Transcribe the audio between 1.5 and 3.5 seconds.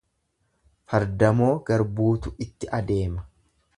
garbuutu itti adeema.